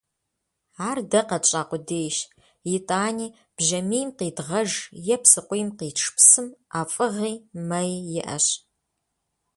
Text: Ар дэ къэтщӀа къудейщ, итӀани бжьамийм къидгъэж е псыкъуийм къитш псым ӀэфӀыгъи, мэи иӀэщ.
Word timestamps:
Ар 0.89 0.97
дэ 1.11 1.21
къэтщӀа 1.29 1.61
къудейщ, 1.69 2.17
итӀани 2.75 3.27
бжьамийм 3.57 4.09
къидгъэж 4.17 4.71
е 5.13 5.15
псыкъуийм 5.21 5.69
къитш 5.77 6.03
псым 6.15 6.47
ӀэфӀыгъи, 6.71 7.33
мэи 7.69 7.95
иӀэщ. 8.19 8.45